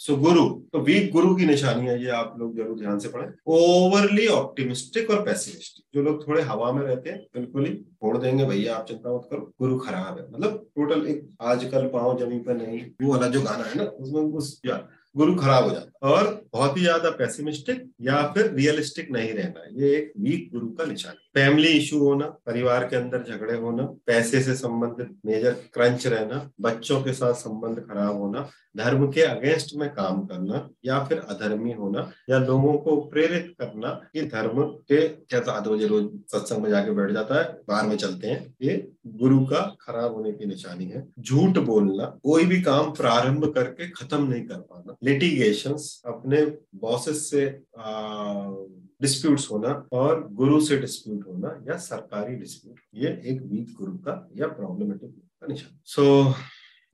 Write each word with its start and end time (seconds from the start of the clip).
सो 0.00 0.16
गुरु 0.16 0.42
तो 0.72 0.78
वीक 0.80 1.10
गुरु 1.12 1.34
की 1.36 1.46
निशानी 1.46 1.86
है, 1.86 2.02
ये 2.02 2.08
आप 2.10 2.34
लोग 2.38 2.56
ज़रूर 2.56 2.78
ध्यान 2.78 2.98
से 2.98 3.08
पढ़ें। 3.08 3.26
ओवरली 3.48 4.26
ऑप्टिमिस्टिक 4.28 5.10
और 5.10 5.22
पैसिमिस्टिक 5.24 5.84
जो 5.94 6.02
लोग 6.02 6.26
थोड़े 6.26 6.42
हवा 6.42 6.70
में 6.72 6.82
रहते 6.82 7.10
हैं, 7.10 7.18
बिल्कुल 7.34 7.66
ही 7.66 7.74
छोड़ 7.74 8.16
देंगे, 8.18 8.44
भैया 8.44 8.76
आप 8.76 8.86
चिंता 8.88 9.14
मत 9.14 9.28
करो 9.30 9.52
गुरु 9.60 9.78
खराब 9.78 10.18
है। 10.18 10.26
मतलब 10.30 10.66
टोटल 10.76 11.06
एक 11.08 11.28
आजकल 11.42 11.86
पाओ 11.88 12.18
ज़मीन 12.18 12.42
पर 12.44 12.56
नहीं, 12.56 12.80
वो 13.02 13.12
वाला 13.12 13.28
जो 13.28 13.42
गाना 13.42 13.64
है 13.64 13.76
ना, 13.76 13.84
उसमें 13.84 14.20
उस 14.22 14.60
गुरु 15.14 15.34
खराब 15.34 15.64
हो 15.64 15.70
जाता 15.70 16.08
और 16.08 16.24
बहुत 16.52 16.76
ही 16.76 16.82
ज़्यादा 16.82 17.10
पैसिमिस्टिक 17.18 17.84
या 18.02 18.22
फिर 18.32 18.50
रियलिस्टिक 18.54 19.10
नहीं 19.10 19.32
रहना 19.32 19.62
ये 19.74 19.94
एक 19.96 20.12
वीक 20.20 20.48
गुरु 20.52 20.66
का 20.68 20.84
निशान 20.84 21.12
है। 21.12 21.22
फैमिली 21.34 21.68
इशू 21.68 21.98
होना, 21.98 22.26
परिवार 22.46 22.84
के 22.88 22.96
अंदर 22.96 23.22
झगड़े 23.24 23.56
होना, 23.58 23.82
पैसे 24.06 24.40
से 24.42 24.54
संबंधित 24.54 25.08
मेजर 25.26 25.52
क्रंच 25.74 26.06
रहना, 26.06 26.50
बच्चों 26.60 27.00
के 27.02 27.12
साथ 27.12 27.34
संबंध 27.34 27.78
खराब 27.80 28.20
होना, 28.20 28.48
धर्म 28.76 29.06
के 29.12 29.22
अगेंस्ट 29.22 29.74
में 29.76 29.88
काम 29.90 30.24
करना 30.26 30.68
या 30.86 31.02
फिर 31.04 31.18
अधर्मी 31.20 31.72
होना 31.72 32.10
या 32.30 32.38
लोगों 32.38 32.72
को 32.78 32.96
प्रेरित 33.10 33.54
करना 33.60 33.88
कि 34.12 34.22
धर्म 34.26 34.62
के 34.62 35.06
क्या 35.08 35.40
आठ 35.52 35.68
बजे 35.68 35.86
रोज 35.86 36.08
सत्संग 36.32 36.62
में 36.62 36.70
जाके 36.70 36.90
बैठ 36.90 37.10
जाता 37.10 37.40
है, 37.40 37.44
बाहर 37.68 37.86
में 37.86 37.96
चलते 37.96 38.26
हैं, 38.26 38.54
ये 38.62 38.86
गुरु 39.18 39.44
का 39.46 39.60
खराब 39.80 40.14
होने 40.14 40.32
की 40.32 40.46
निशानी 40.46 40.84
है। 40.86 41.06
झूठ 41.20 41.58
बोलना, 41.60 42.04
कोई 42.24 42.44
भी 42.44 42.60
काम 42.62 42.92
प्रारंभ 42.92 43.52
करके 43.54 43.88
खत्म 43.90 44.22
नहीं 44.24 44.42
कर 44.42 44.56
पाना 44.56 44.96
लिटिगेशन 45.04 45.72
अपने 46.06 46.44
बॉसेस 46.78 47.30
से 47.30 47.46
डिस्प्यूट्स 49.02 49.50
होना 49.50 49.88
और 49.92 50.28
गुरु 50.32 50.60
से 50.60 50.76
डिस्प्यूट 50.78 51.26
होना 51.28 51.64
या 51.68 51.76
सरकारी 51.76 52.34
डिस्प्यूट 52.36 52.78
ये 52.94 53.08
एक 53.24 53.42
वीक 53.42 53.74
गुरु 53.78 53.92
का 53.98 54.30
या 54.36 54.46
प्रॉब्लमेटिक 54.46 55.10
का 55.40 55.46
निशान। 55.46 55.78
सो 55.84 56.34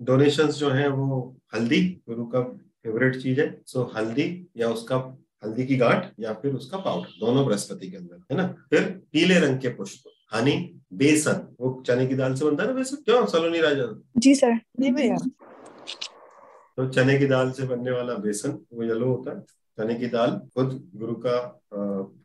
डोनेशंस 0.01 0.54
जो 0.54 0.70
है 0.70 0.88
वो 0.88 1.37
हल्दी 1.54 1.80
गुरु 2.09 2.24
का 2.27 2.42
फेवरेट 2.82 3.16
चीज़ 3.16 3.41
है। 3.41 3.62
सो 3.66 3.80
so, 3.80 3.96
हल्दी 3.96 4.46
या 4.56 4.68
उसका 4.68 4.96
हल्दी 5.45 5.66
की 5.66 5.77
गांठ 5.77 6.06
या 6.20 6.32
फिर 6.32 6.54
उसका 6.54 6.79
पाउडर 6.79 7.09
दोनों 7.21 7.46
बृहस्पति 7.46 7.90
के 7.90 7.96
अंदर 7.96 8.23
है 8.30 8.37
ना? 8.37 8.46
फिर 8.71 8.84
पीले 9.12 9.38
रंग 9.40 9.59
के 9.59 9.68
पुष्प 9.68 10.10
हनी 10.34 10.80
बेसन 10.93 11.56
वो 11.60 11.82
चने 11.87 12.06
की 12.06 12.15
दाल 12.15 12.34
से 12.34 12.45
बनता 12.45 12.62
है 12.62 12.68
ना 12.68 12.74
बेसन? 12.74 12.96
क्यों? 12.96 13.27
सलोनी 13.27 13.60
राजा। 13.60 14.02
जी 14.16 14.34
सर 14.34 14.56
जी 14.80 14.90
भैया 14.90 15.16
तो 16.80 16.88
चने 16.88 17.18
की 17.18 17.26
दाल 17.26 17.50
से 17.52 17.66
बनने 17.66 17.90
वाला 17.90 18.14
बेसन, 18.16 18.50
वो 18.73 18.82
येलो 18.82 19.06
होता 19.06 19.30
है। 19.30 19.40
चने 19.78 19.95
की 19.95 20.06
दाल 20.09 20.30
खुद 20.54 20.70
गुरु 20.96 21.14
का 21.24 21.37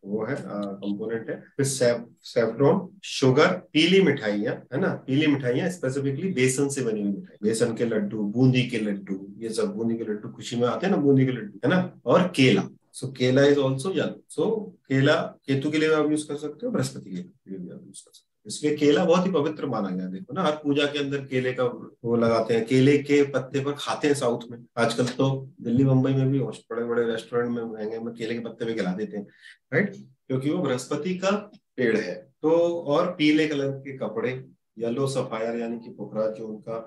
वो 0.06 0.26
है 0.26 0.36
कंपोनेंट 0.36 1.30
है। 1.30 1.36
फिर 1.58 1.66
सेफ्रॉन 1.66 2.88
शुगर 3.06 3.48
पीली 3.74 4.02
मिठाइयाँ, 4.02 4.54
है 4.74 4.80
ना? 4.82 4.94
पीली 5.08 5.28
मिठाइयाँ 5.28 5.70
स्पेसिफिकली 5.70 6.32
बेसन 6.34 6.70
से 6.70 6.84
बनी 6.84 7.02
हुई 7.02 7.12
मिठाई। 7.12 7.38
बेसन 7.44 7.74
के 7.76 7.86
लड्डू, 7.86 8.24
बूंदी 8.34 8.64
के 8.70 8.80
लड्डू, 8.80 9.20
ये 9.38 9.50
सब 9.50 9.74
बूंदी 9.76 9.98
के 9.98 10.04
लड्डू 10.04 10.30
खुशी 10.30 10.56
में 10.56 10.68
आते 10.68 10.86
हैं 10.88 10.94
ना, 10.94 11.02
बूंदी 11.02 11.26
के 11.26 11.32
लड्डू, 11.32 11.60
है 11.66 11.70
ना? 11.70 12.00
और 12.06 12.28
केला। 12.36 12.68
सो 12.94 13.08
केला 13.12 13.46
इज़ 13.46 13.60
ऑल्सो 13.60 13.92
येलो 13.92 14.24
सो 14.30 14.50
केला 14.90 15.16
केतु 15.48 15.72
के 15.72 15.78
लिए 15.78 15.90
भी 15.90 15.96
आप 15.96 16.12
यूज़ 16.12 16.28
कर 16.28 16.36
सकते 16.38 16.66
हो, 16.66 16.72
बृहस्पति 16.72 17.10
के 17.10 17.16
लिए 17.16 17.60
भी 17.60 17.70
आप 17.70 17.82
यूज़ 17.86 18.04
कर 18.04 18.12
सकते 18.14 18.30
हो। 18.30 18.35
इसलिए 18.46 18.76
केला 18.78 19.04
बहुत 19.06 19.26
ही 19.26 19.32
पवित्र 19.32 19.66
माना 19.68 19.90
गया 19.90 20.08
देखो 20.08 20.34
ना, 20.34 20.44
हर 20.44 20.52
पूजा 20.64 20.86
के 20.86 21.00
अंदर 21.00 21.26
केले 21.26 21.54
का 21.54 21.64
वो 21.64 22.16
लगाते 22.16 22.54
हैं। 22.54 22.66
केले 22.66 22.98
के 23.00 23.22
पत्ते 23.32 23.64
पर 23.66 23.72
खाते 23.80 24.08
हैं 24.08 24.16
साउथ 24.16 24.50
में। 24.52 24.58
आजकल 24.78 25.06
तो 25.08 25.30
दिल्ली, 25.62 25.84
मुंबई 25.84 26.14
में 26.14 26.32
भी 26.32 26.40
बड़े 26.40 26.84
बड़े 26.86 27.06
रेस्टोरेंट 27.06 27.50
में 27.52 27.64
महँगे 27.64 28.00
में 28.00 28.14
केले 28.14 28.34
के 28.34 28.40
पत्ते 28.42 28.66
भी 28.66 28.74
खिला 28.74 28.94
देते 28.94 29.18
हैं 29.18 29.26
राइट 29.74 29.96
क्योंकि 29.96 30.50
वो 30.50 30.62
बृहस्पति 30.64 31.18
का 31.18 31.32
पेड़ 31.78 31.98
है। 31.98 32.14
तो 32.42 32.52
और 32.84 33.12
पीले 33.18 33.48
कलर 33.48 33.72
के 33.80 33.98
कपड़े 33.98 34.32
येलो 34.78 35.08
सफायर 35.08 35.60
यानी 35.60 35.80
कि 35.80 35.90
पोखरा 35.90 36.28
जो 36.32 36.48
उनका 36.48 36.78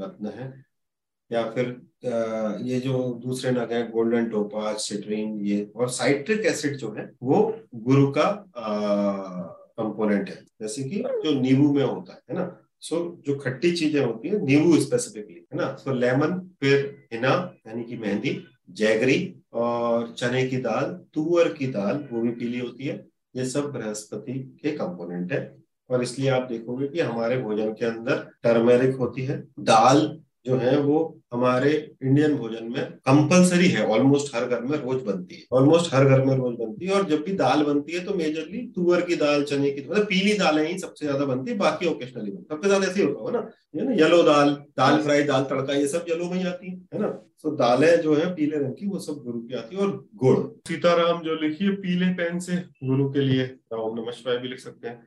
रत्न 0.00 0.32
है, 0.38 0.52
या 1.30 1.42
फिर 1.50 1.76
ये 2.64 2.78
जो 2.80 2.98
दूसरे 3.22 3.50
नग 3.50 3.72
है 3.72 3.82
गोल्डन 3.90 4.26
टोपा 4.30 4.72
सिट्रीन 4.78 5.38
ये 5.40 5.70
और 5.76 5.88
साइट्रिक 5.90 6.46
एसिड 6.46 6.76
जो 6.76 6.94
है, 6.98 7.10
वो 7.22 7.54
गुरु 7.76 8.06
का 8.18 8.28
कंपोनेंट 9.78 10.28
है। 10.28 10.44
जैसे 10.62 10.82
कि 10.82 10.96
जो 10.96 11.40
नींबू 11.40 11.72
में 11.72 11.84
होता 11.84 12.24
है 12.30 12.36
ना? 12.36 12.60
सो 12.80 12.96
so, 12.96 13.26
जो 13.26 13.38
खट्टी 13.38 13.72
चीज़ें 13.72 14.04
होती 14.04 14.28
है 14.28 14.44
नींबू 14.44 14.78
स्पेसिफिकली 14.78 15.46
है 15.52 15.56
ना? 15.56 15.76
सो 15.76 15.90
so, 15.90 15.96
लेमन 15.96 16.38
फिर 16.60 17.06
हिना 17.12 17.54
यानी 17.66 17.84
कि 17.84 17.96
मेहंदी 17.96 18.44
जैगरी 18.70 19.34
और 19.52 20.12
चने 20.12 20.46
की 20.46 20.56
दाल 20.56 21.00
तुअर 21.14 21.52
की 21.52 21.66
दाल 21.66 22.08
वो 22.12 22.20
भी 22.20 22.30
पीली 22.30 22.58
होती 22.58 22.84
है। 22.84 23.06
ये 23.36 23.46
सब 23.46 23.72
बृहस्पति 23.72 24.58
के 24.62 24.70
कंपोनेंट 24.70 25.32
है। 25.32 25.58
और 25.90 26.02
इसलिए 26.02 26.28
आप 26.28 26.42
देखोगे 26.42 26.88
कि 26.88 27.00
हमारे 27.00 27.38
भोजन 27.38 27.72
के 27.72 27.86
अंदर 27.86 28.30
टर्मेरिक 28.42 28.96
होती 28.96 29.22
है 29.22 29.48
दाल 29.60 30.20
जो 30.48 30.56
है 30.56 30.76
वो 30.80 30.98
हमारे 31.32 31.70
इंडियन 32.02 32.36
भोजन 32.36 32.64
में 32.64 32.84
कंपलसरी 33.08 33.68
है 33.68 33.84
ऑलमोस्ट 33.86 34.34
हर 34.34 34.44
घर 34.46 34.60
में 34.62 34.76
रोज 34.78 35.02
बनती 35.02 35.34
है 35.34 35.42
ऑलमोस्ट 35.52 35.94
हर 35.94 36.04
घर 36.04 36.24
में 36.24 36.34
रोज 36.36 36.54
बनती 36.54 36.86
है 36.86 36.92
और 36.92 37.08
जब 37.08 37.22
भी 37.22 37.32
दाल 37.32 37.62
बनती 37.62 37.92
है 37.92 38.04
तो 38.04 38.14
मेजरली 38.14 38.66
तुअर 38.76 39.00
की 39.00 39.16
दाल 39.16 39.42
चने 39.42 39.70
की 39.70 39.88
मतलब 39.90 40.04
पीली 40.04 40.32
दालें 40.38 40.66
ही 40.68 40.78
सबसे 40.78 41.06
ज़्यादा 41.06 41.24
बनती 41.24 41.50
है 41.50 41.56
बाकी 41.58 41.86
ओकेशनली 41.86 42.30
बनती 42.30 42.54
सबसे 42.54 42.68
ज़्यादा 42.68 42.86
ऐसे 42.86 43.00
ही 43.00 43.06
होता 43.06 43.24
है 43.26 43.32
ना 43.32 43.50
ये 43.74 43.88
ना 43.88 43.94
येलो 43.94 44.22
दाल 44.22 44.50
दाल 44.78 45.00
फ्राई 45.02 45.22
दाल 45.22 45.44
तड़का 45.44 45.74
ये 45.74 45.88
सब 45.88 46.04
येलो 46.08 46.30
में 46.30 46.38
ही 46.38 46.46
आती 46.46 46.70
है 46.94 47.00
ना? 47.00 47.08
तो 47.42 47.50
दालें 47.56 48.00
जो 48.02 48.14
है 48.14 48.26
पीले 48.34 48.56
रंग 48.56 48.72
की 48.74 48.86
वो 48.86 48.98
सब 48.98 49.20
गुरु 49.24 49.40
की 49.40 49.54
आती 49.54 49.76
है 49.76 49.82
और 49.82 49.90
गुड़। 50.14 50.38
सीताराम 50.68 51.22
जो 51.22 51.34
लिखिए 51.42 51.70
पीले 51.82 52.06
पेन 52.14 52.38
से 52.38 52.56
गुरु 52.84 53.08
के 53.10 53.20
लिए। 53.20 53.44
नमः 53.72 54.38
भी 54.38 54.48
लिख 54.48 54.58
सकते 54.58 54.88
हैं। 54.88 55.06